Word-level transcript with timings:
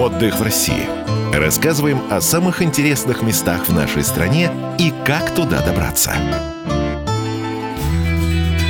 Отдых 0.00 0.38
в 0.38 0.42
России. 0.42 0.88
Рассказываем 1.30 2.00
о 2.10 2.22
самых 2.22 2.62
интересных 2.62 3.20
местах 3.20 3.68
в 3.68 3.74
нашей 3.74 4.02
стране 4.02 4.50
и 4.78 4.94
как 5.04 5.34
туда 5.34 5.60
добраться. 5.60 6.14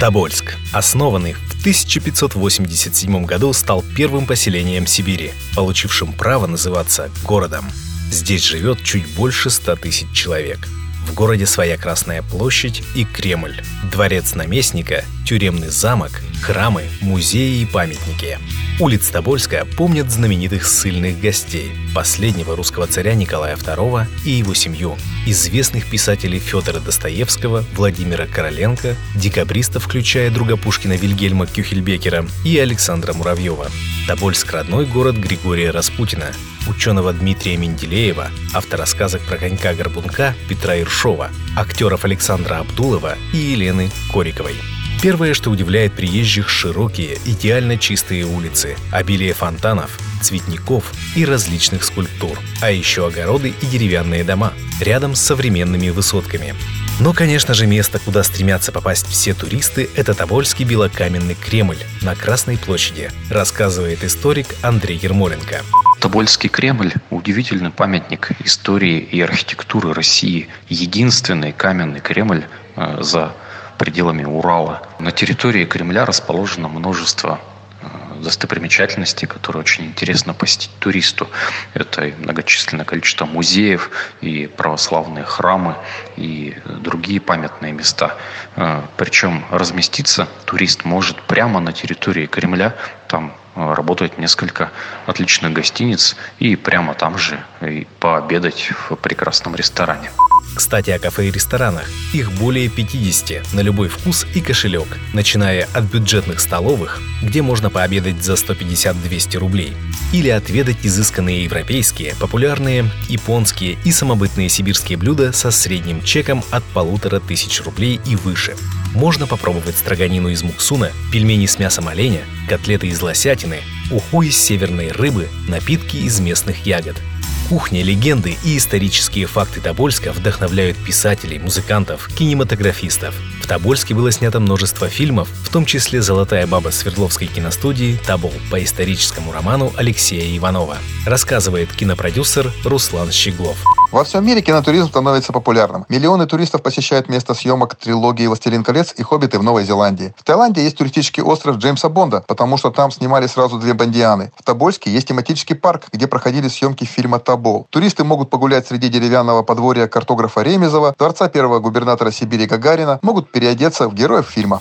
Тобольск, 0.00 0.56
основанный 0.72 1.34
в 1.34 1.60
1587 1.60 3.26
году, 3.26 3.52
стал 3.52 3.84
первым 3.94 4.24
поселением 4.24 4.86
Сибири, 4.86 5.32
получившим 5.54 6.14
право 6.14 6.46
называться 6.46 7.10
городом. 7.24 7.66
Здесь 8.10 8.44
живет 8.44 8.82
чуть 8.82 9.06
больше 9.14 9.50
100 9.50 9.76
тысяч 9.76 10.10
человек– 10.14 10.66
в 11.08 11.14
городе 11.14 11.46
своя 11.46 11.78
Красная 11.78 12.22
площадь 12.22 12.82
и 12.94 13.04
Кремль, 13.04 13.62
дворец 13.90 14.34
наместника, 14.34 15.04
тюремный 15.26 15.68
замок, 15.68 16.20
храмы, 16.42 16.84
музеи 17.00 17.60
и 17.60 17.66
памятники. 17.66 18.38
Улиц 18.80 19.08
Тобольска 19.08 19.66
помнят 19.76 20.10
знаменитых 20.10 20.64
ссыльных 20.64 21.20
гостей, 21.20 21.72
последнего 21.94 22.54
русского 22.54 22.86
царя 22.86 23.14
Николая 23.14 23.56
II 23.56 24.06
и 24.24 24.30
его 24.30 24.54
семью, 24.54 24.96
известных 25.26 25.86
писателей 25.86 26.38
Федора 26.38 26.78
Достоевского, 26.78 27.64
Владимира 27.74 28.26
Короленко, 28.26 28.94
декабристов, 29.16 29.84
включая 29.84 30.30
друга 30.30 30.56
Пушкина 30.56 30.92
Вильгельма 30.92 31.46
Кюхельбекера 31.46 32.24
и 32.44 32.56
Александра 32.58 33.12
Муравьева. 33.14 33.68
Тобольск– 34.06 34.50
родной 34.52 34.86
город 34.86 35.16
Григория 35.16 35.70
Распутина, 35.70 36.32
ученого 36.68 37.12
Дмитрия 37.12 37.56
Менделеева, 37.56 38.30
автора 38.54 38.84
сказок 38.86 39.22
про 39.22 39.38
конька-горбунка 39.38 40.34
Петра 40.48 40.78
Иршова, 40.80 41.30
актеров 41.56 42.04
Александра 42.04 42.58
Абдулова 42.58 43.16
и 43.32 43.38
Елены 43.38 43.90
Кориковой. 44.12 44.54
Первое, 45.00 45.32
что 45.32 45.50
удивляет 45.50 45.92
приезжих– 45.92 46.48
широкие, 46.50 47.18
идеально 47.24 47.78
чистые 47.78 48.24
улицы, 48.24 48.74
обилие 48.90 49.32
фонтанов, 49.32 49.96
цветников 50.20 50.92
и 51.14 51.24
различных 51.24 51.84
скульптур, 51.84 52.36
а 52.60 52.72
еще 52.72 53.06
огороды 53.06 53.54
и 53.62 53.66
деревянные 53.66 54.24
дома, 54.24 54.52
рядом 54.80 55.14
с 55.14 55.20
современными 55.20 55.90
высотками. 55.90 56.52
Но, 56.98 57.12
конечно 57.12 57.54
же, 57.54 57.68
место, 57.68 58.00
куда 58.00 58.24
стремятся 58.24 58.72
попасть 58.72 59.06
все 59.06 59.34
туристы, 59.34 59.88
это 59.94 60.14
Тобольский 60.14 60.64
белокаменный 60.64 61.36
Кремль 61.36 61.78
на 62.02 62.16
Красной 62.16 62.58
площади, 62.58 63.12
рассказывает 63.30 64.02
историк 64.02 64.56
Андрей 64.62 64.98
Ермоленко. 65.00 65.62
Тобольский 66.00 66.48
Кремль– 66.48 66.92
удивительный 67.10 67.70
памятник 67.70 68.32
истории 68.44 68.98
и 68.98 69.20
архитектуры 69.20 69.92
России. 69.92 70.48
Единственный 70.68 71.52
каменный 71.52 72.00
Кремль 72.00 72.46
э, 72.74 72.98
за 73.00 73.32
пределами 73.78 74.24
Урала. 74.24 74.82
На 74.98 75.12
территории 75.12 75.64
Кремля 75.64 76.04
расположено 76.04 76.68
множество 76.68 77.40
э, 77.80 77.86
достопримечательностей, 78.22 79.26
которые 79.28 79.60
очень 79.60 79.86
интересно 79.86 80.34
посетить 80.34 80.72
туристу. 80.80 81.28
Это 81.74 82.06
и 82.06 82.12
многочисленное 82.12 82.84
количество 82.84 83.24
музеев, 83.24 83.90
и 84.20 84.46
православные 84.46 85.24
храмы, 85.24 85.76
и 86.16 86.56
другие 86.66 87.20
памятные 87.20 87.72
места. 87.72 88.16
Э, 88.56 88.82
Причем 88.96 89.44
разместиться 89.50 90.28
турист 90.44 90.84
может 90.84 91.22
прямо 91.22 91.60
на 91.60 91.72
территории 91.72 92.26
Кремля. 92.26 92.74
Там 93.06 93.32
э, 93.54 93.74
работает 93.74 94.18
несколько 94.18 94.70
отличных 95.06 95.52
гостиниц, 95.52 96.16
и 96.40 96.56
прямо 96.56 96.94
там 96.94 97.16
же 97.16 97.38
и 97.60 97.86
пообедать 98.00 98.72
в 98.90 98.96
прекрасном 98.96 99.54
ресторане. 99.54 100.10
Кстати, 100.58 100.90
о 100.90 100.98
кафе 100.98 101.28
и 101.28 101.30
ресторанах. 101.30 101.88
Их 102.12 102.32
более 102.32 102.68
50 102.68 103.52
на 103.52 103.60
любой 103.60 103.88
вкус 103.88 104.26
и 104.34 104.40
кошелек, 104.40 104.98
начиная 105.12 105.68
от 105.72 105.84
бюджетных 105.84 106.40
столовых, 106.40 107.00
где 107.22 107.42
можно 107.42 107.70
пообедать 107.70 108.24
за 108.24 108.32
150-200 108.32 109.38
рублей, 109.38 109.72
или 110.12 110.28
отведать 110.30 110.78
изысканные 110.82 111.44
европейские, 111.44 112.16
популярные 112.18 112.90
японские 113.08 113.78
и 113.84 113.92
самобытные 113.92 114.48
сибирские 114.48 114.98
блюда 114.98 115.32
со 115.32 115.52
средним 115.52 116.02
чеком 116.02 116.42
от 116.50 116.64
полутора 116.64 117.20
тысяч 117.20 117.62
рублей 117.62 118.00
и 118.04 118.16
выше. 118.16 118.56
Можно 118.96 119.28
попробовать 119.28 119.76
строганину 119.76 120.28
из 120.28 120.42
муксуна, 120.42 120.90
пельмени 121.12 121.46
с 121.46 121.60
мясом 121.60 121.86
оленя, 121.86 122.22
котлеты 122.48 122.88
из 122.88 123.00
лосятины, 123.00 123.60
уху 123.92 124.22
из 124.22 124.36
северной 124.36 124.90
рыбы, 124.90 125.28
напитки 125.46 125.98
из 125.98 126.18
местных 126.18 126.66
ягод– 126.66 126.96
Кухня, 127.48 127.82
легенды 127.82 128.36
и 128.44 128.58
исторические 128.58 129.24
факты 129.24 129.62
Тобольска 129.62 130.12
вдохновляют 130.12 130.76
писателей, 130.76 131.38
музыкантов, 131.38 132.10
кинематографистов. 132.14 133.14
В 133.42 133.46
Тобольске 133.46 133.94
было 133.94 134.12
снято 134.12 134.38
множество 134.38 134.86
фильмов, 134.90 135.30
в 135.44 135.50
том 135.50 135.64
числе 135.64 136.02
«Золотая 136.02 136.46
баба» 136.46 136.68
Свердловской 136.68 137.26
киностудии 137.26 137.98
«Тобол» 138.06 138.34
по 138.50 138.62
историческому 138.62 139.32
роману 139.32 139.72
Алексея 139.78 140.36
Иванова. 140.36 140.76
Рассказывает 141.06 141.72
кинопродюсер 141.72 142.52
Руслан 142.64 143.10
Щеглов. 143.12 143.56
Во 143.90 144.04
всем 144.04 144.26
мире 144.26 144.42
кинотуризм 144.42 144.88
становится 144.88 145.32
популярным. 145.32 145.86
Миллионы 145.88 146.26
туристов 146.26 146.62
посещают 146.62 147.08
место 147.08 147.32
съемок 147.32 147.74
трилогии 147.74 148.26
«Властелин 148.26 148.62
колец» 148.62 148.92
и 148.94 149.02
«Хоббиты» 149.02 149.38
в 149.38 149.42
Новой 149.42 149.64
Зеландии. 149.64 150.12
В 150.18 150.24
Таиланде 150.24 150.62
есть 150.62 150.76
туристический 150.76 151.22
остров 151.22 151.56
Джеймса 151.56 151.88
Бонда, 151.88 152.22
потому 152.26 152.58
что 152.58 152.70
там 152.70 152.90
снимали 152.90 153.26
сразу 153.26 153.58
две 153.58 153.72
бандианы. 153.72 154.30
В 154.36 154.42
Тобольске 154.42 154.90
есть 154.90 155.08
тематический 155.08 155.56
парк, 155.56 155.84
где 155.90 156.06
проходили 156.06 156.48
съемки 156.48 156.84
фильма 156.84 157.18
«Тобол». 157.18 157.66
Туристы 157.70 158.04
могут 158.04 158.28
погулять 158.28 158.66
среди 158.66 158.90
деревянного 158.90 159.42
подворья 159.42 159.86
картографа 159.86 160.42
Ремезова, 160.42 160.94
дворца 160.98 161.30
первого 161.30 161.58
губернатора 161.58 162.10
Сибири 162.10 162.44
Гагарина, 162.44 162.98
могут 163.00 163.32
переодеться 163.32 163.88
в 163.88 163.94
героев 163.94 164.28
фильма. 164.28 164.60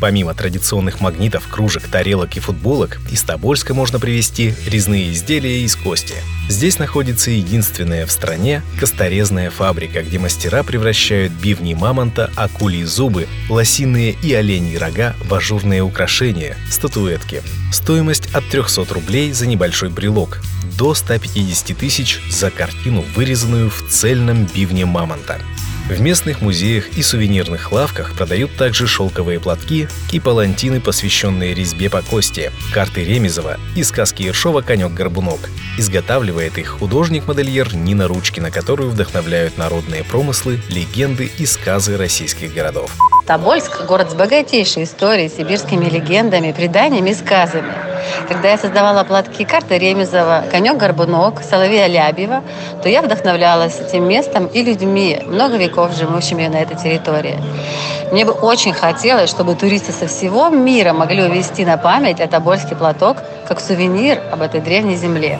Помимо 0.00 0.32
традиционных 0.34 1.00
магнитов, 1.00 1.46
кружек, 1.48 1.86
тарелок 1.86 2.36
и 2.36 2.40
футболок, 2.40 2.98
из 3.10 3.22
Тобольска 3.22 3.74
можно 3.74 4.00
привезти 4.00 4.54
резные 4.66 5.12
изделия 5.12 5.62
из 5.62 5.76
кости. 5.76 6.14
Здесь 6.48 6.78
находится 6.78 7.30
единственная 7.30 8.06
в 8.06 8.10
стране 8.10 8.62
косторезная 8.78 9.50
фабрика, 9.50 10.02
где 10.02 10.18
мастера 10.18 10.62
превращают 10.62 11.32
бивни 11.32 11.74
мамонта, 11.74 12.30
акулии 12.34 12.84
зубы, 12.84 13.28
лосиные 13.50 14.16
и 14.22 14.32
оленьи 14.32 14.76
рога 14.76 15.14
в 15.22 15.34
ажурные 15.34 15.82
украшения, 15.82 16.56
статуэтки. 16.70 17.42
Стоимость 17.70 18.34
от 18.34 18.48
300 18.48 18.86
рублей 18.94 19.32
за 19.32 19.46
небольшой 19.46 19.90
брелок 19.90 20.40
до 20.78 20.94
150 20.94 21.76
тысяч 21.76 22.20
за 22.30 22.50
картину, 22.50 23.04
вырезанную 23.14 23.68
в 23.68 23.86
цельном 23.90 24.46
бивне 24.46 24.86
мамонта. 24.86 25.38
В 25.90 26.00
местных 26.00 26.40
музеях 26.40 26.96
и 26.96 27.02
сувенирных 27.02 27.72
лавках 27.72 28.14
продают 28.14 28.54
также 28.56 28.86
шелковые 28.86 29.40
платки 29.40 29.88
и 30.12 30.20
палантины, 30.20 30.80
посвященные 30.80 31.52
резьбе 31.52 31.90
по 31.90 32.00
кости, 32.00 32.52
карты 32.72 33.04
Ремезова 33.04 33.58
и 33.74 33.82
сказки 33.82 34.22
Ершова 34.22 34.60
«Конек-горбунок». 34.60 35.50
Изготавливает 35.78 36.58
их 36.58 36.68
художник-модельер 36.78 37.74
Нина 37.74 38.06
Ручкина, 38.06 38.52
которую 38.52 38.90
вдохновляют 38.90 39.58
народные 39.58 40.04
промыслы, 40.04 40.60
легенды 40.68 41.28
и 41.36 41.44
сказы 41.44 41.96
российских 41.96 42.54
городов. 42.54 42.92
Тобольск– 43.26 43.84
город 43.88 44.12
с 44.12 44.14
богатейшей 44.14 44.84
историей, 44.84 45.28
сибирскими 45.28 45.86
легендами, 45.86 46.52
преданиями 46.52 47.10
и 47.10 47.14
сказами. 47.14 47.89
Когда 48.28 48.50
я 48.50 48.58
создавала 48.58 49.04
платки 49.04 49.44
карты 49.44 49.78
Ремезова 49.78 50.44
«Конек-горбунок», 50.50 51.42
«Соловья 51.42 51.86
Лябьева», 51.86 52.42
то 52.82 52.88
я 52.88 53.02
вдохновлялась 53.02 53.80
этим 53.80 54.08
местом 54.08 54.46
и 54.46 54.62
людьми, 54.62 55.22
много 55.26 55.56
веков 55.56 55.92
живущими 55.96 56.46
на 56.46 56.56
этой 56.56 56.76
территории. 56.76 57.38
Мне 58.10 58.24
бы 58.24 58.32
очень 58.32 58.72
хотелось, 58.72 59.30
чтобы 59.30 59.54
туристы 59.54 59.92
со 59.92 60.06
всего 60.06 60.48
мира 60.48 60.92
могли 60.92 61.22
увезти 61.22 61.64
на 61.64 61.76
память 61.76 62.18
Тобольский 62.30 62.76
платок 62.76 63.18
как 63.46 63.60
сувенир 63.60 64.20
об 64.32 64.42
этой 64.42 64.60
древней 64.60 64.96
земле. 64.96 65.38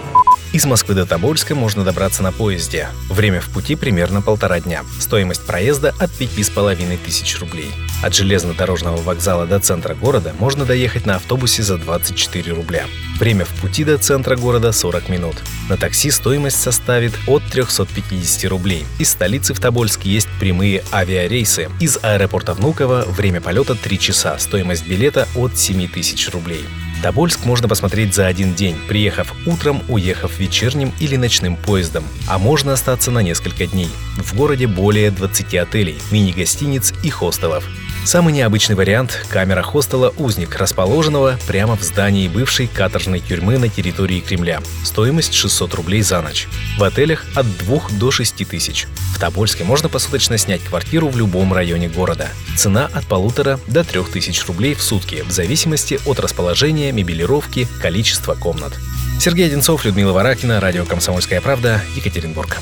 Из 0.53 0.65
Москвы 0.65 0.97
до 0.97 1.07
Тобольска 1.07 1.55
можно 1.55 1.85
добраться 1.85 2.25
на 2.25 2.33
поезде. 2.33 2.89
Время 3.09 3.41
в 3.41 3.49
пути 3.51 3.77
примерно 3.77 4.21
полтора 4.21 4.59
дня. 4.59 4.83
Стоимость 4.99 5.47
проезда 5.47 5.95
от 6.01 6.11
пяти 6.11 6.43
с 6.43 6.51
половиной 6.51 6.97
тысяч 6.97 7.39
рублей. 7.39 7.71
От 8.03 8.17
железнодорожного 8.17 8.97
вокзала 8.97 9.47
до 9.47 9.61
центра 9.61 9.95
города 9.95 10.35
можно 10.41 10.65
доехать 10.65 11.07
на 11.07 11.17
автобусе 11.17 11.63
за 11.63 11.79
24 11.79 12.53
рубля. 12.53 12.87
Время 13.21 13.45
в 13.45 13.61
пути 13.61 13.85
до 13.85 13.97
центра 13.97 14.35
города 14.35 14.73
40 14.73 15.09
минут. 15.09 15.37
На 15.69 15.77
такси 15.77 16.11
стоимость 16.11 16.61
составит 16.61 17.13
от 17.29 17.45
350 17.45 18.51
рублей. 18.51 18.85
Из 18.99 19.11
столицы 19.11 19.55
в 19.55 19.61
Тобольске 19.61 20.11
есть 20.11 20.29
прямые 20.41 20.83
авиарейсы. 20.93 21.69
Из 21.79 21.97
аэропорта 22.03 22.55
Внуково 22.55 23.05
время 23.07 23.41
полета 23.41 23.77
3 23.77 23.99
часа. 24.01 24.37
Стоимость 24.41 24.85
билета 24.85 25.29
от 25.37 25.57
7 25.57 25.87
тысяч 25.87 26.29
рублей. 26.31 26.65
Тобольск 27.03 27.45
можно 27.47 27.67
посмотреть 27.67 28.15
за 28.15 28.27
один 28.27 28.55
день, 28.55 28.77
приехав 28.87 29.35
утром, 29.47 29.83
уехав 29.89 30.39
вечерним 30.39 30.93
или 31.01 31.17
ночным 31.17 31.57
поездом. 31.57 32.05
А 32.29 32.39
можно 32.39 32.75
остаться 32.75 33.11
на 33.11 33.21
несколько 33.21 33.67
дней. 33.67 33.89
В 34.19 34.35
городе 34.37 34.67
более 34.67 35.11
20 35.11 35.55
отелей, 35.55 35.99
мини-гостиниц 36.11 36.93
и 37.03 37.11
хостелов. 37.11 37.65
Самый 38.05 38.33
необычный 38.33 38.77
вариант– 38.77 39.27
камера 39.31 39.63
хостела 39.63 40.13
«Узник», 40.17 40.57
расположенного 40.57 41.39
прямо 41.47 41.77
в 41.77 41.83
здании 41.83 42.29
бывшей 42.29 42.67
каторжной 42.67 43.21
тюрьмы 43.21 43.59
на 43.59 43.69
территории 43.69 44.21
Кремля. 44.21 44.61
Стоимость 44.85 45.35
600 45.35 45.75
рублей 45.75 46.03
за 46.03 46.23
ночь. 46.23 46.49
В 46.79 46.85
отелях 46.85 47.25
от 47.35 47.47
2 47.59 47.81
до 47.99 48.11
6 48.11 48.49
тысяч. 48.49 48.87
Тобольске 49.21 49.65
можно 49.65 49.89
посуточно 49.89 50.39
снять 50.39 50.63
квартиру 50.63 51.09
в 51.09 51.17
любом 51.17 51.53
районе 51.53 51.89
города. 51.89 52.29
Цена 52.57 52.91
от 52.93 53.07
полутора 53.07 53.61
до 53.67 53.85
трех 53.85 54.11
тысяч 54.11 54.45
рублей 54.47 54.75
в 54.75 54.83
сутки, 54.83 55.23
в 55.23 55.31
зависимости 55.31 56.01
от 56.07 56.19
расположения, 56.19 56.91
мебелировки, 56.91 57.69
количества 57.83 58.35
комнат. 58.35 58.73
Сергей 59.21 59.47
Одинцов, 59.47 59.85
Людмила 59.85 60.13
Варакина, 60.13 60.59
радио 60.59 60.87
«Комсомольская 60.87 61.43
правда», 61.43 61.83
Екатеринбург. 61.95 62.57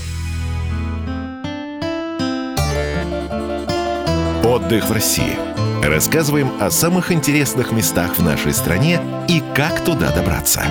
Отдых 4.45 4.89
в 4.89 4.93
России. 4.93 5.39
Рассказываем 5.85 6.51
о 6.61 6.71
самых 6.73 7.13
интересных 7.13 7.71
местах 7.71 8.19
в 8.19 8.23
нашей 8.23 8.53
стране 8.53 9.01
и 9.29 9.43
как 9.55 9.85
туда 9.85 10.11
добраться. 10.11 10.63